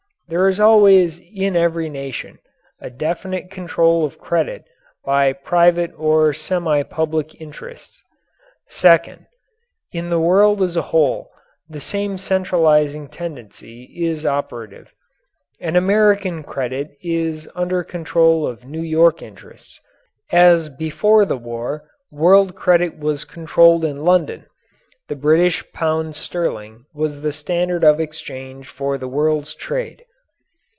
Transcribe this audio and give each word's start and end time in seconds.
There 0.27 0.47
is 0.47 0.61
always 0.61 1.19
in 1.19 1.57
every 1.57 1.89
nation 1.89 2.39
a 2.79 2.89
definite 2.89 3.51
control 3.51 4.05
of 4.05 4.17
credit 4.17 4.63
by 5.03 5.33
private 5.33 5.91
or 5.97 6.33
semi 6.33 6.83
public 6.83 7.41
interests. 7.41 8.01
Second: 8.69 9.25
in 9.91 10.09
the 10.09 10.21
world 10.21 10.61
as 10.61 10.77
a 10.77 10.83
whole 10.83 11.31
the 11.69 11.81
same 11.81 12.17
centralizing 12.17 13.09
tendency 13.09 13.91
is 13.93 14.25
operative. 14.25 14.93
An 15.59 15.75
American 15.75 16.43
credit 16.43 16.91
is 17.03 17.49
under 17.53 17.83
control 17.83 18.47
of 18.47 18.63
New 18.63 18.79
York 18.83 19.21
interests, 19.21 19.81
as 20.31 20.69
before 20.69 21.25
the 21.25 21.35
war 21.35 21.83
world 22.09 22.55
credit 22.55 22.97
was 22.97 23.25
controlled 23.25 23.83
in 23.83 24.05
London 24.05 24.45
the 25.09 25.15
British 25.17 25.69
pound 25.73 26.15
sterling 26.15 26.85
was 26.93 27.21
the 27.21 27.33
standard 27.33 27.83
of 27.83 27.99
exchange 27.99 28.69
for 28.69 28.97
the 28.97 29.09
world's 29.09 29.53
trade. 29.53 30.05